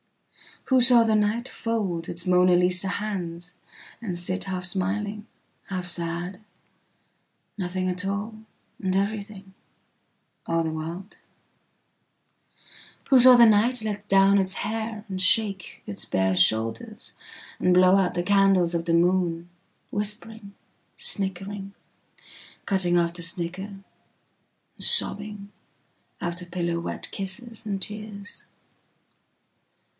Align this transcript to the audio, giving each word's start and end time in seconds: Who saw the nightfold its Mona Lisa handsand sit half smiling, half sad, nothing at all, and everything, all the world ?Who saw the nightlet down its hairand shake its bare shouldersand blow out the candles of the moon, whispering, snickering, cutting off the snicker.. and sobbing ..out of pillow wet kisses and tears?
Who 0.65 0.79
saw 0.81 1.03
the 1.03 1.15
nightfold 1.15 2.07
its 2.09 2.25
Mona 2.25 2.55
Lisa 2.55 2.87
handsand 2.87 3.53
sit 4.15 4.45
half 4.45 4.63
smiling, 4.65 5.27
half 5.67 5.85
sad, 5.85 6.39
nothing 7.57 7.87
at 7.89 8.05
all, 8.05 8.37
and 8.81 8.95
everything, 8.95 9.53
all 10.47 10.63
the 10.63 10.71
world 10.71 11.17
?Who 13.09 13.19
saw 13.19 13.35
the 13.35 13.45
nightlet 13.45 14.07
down 14.07 14.39
its 14.39 14.53
hairand 14.57 15.21
shake 15.21 15.83
its 15.85 16.05
bare 16.05 16.33
shouldersand 16.35 17.11
blow 17.73 17.95
out 17.97 18.13
the 18.15 18.23
candles 18.23 18.73
of 18.73 18.85
the 18.85 18.93
moon, 18.93 19.49
whispering, 19.91 20.53
snickering, 20.95 21.73
cutting 22.65 22.97
off 22.97 23.13
the 23.13 23.21
snicker.. 23.21 23.61
and 23.67 23.83
sobbing 24.79 25.51
..out 26.21 26.41
of 26.41 26.49
pillow 26.49 26.79
wet 26.79 27.11
kisses 27.11 27.67
and 27.67 27.81
tears? 27.81 28.45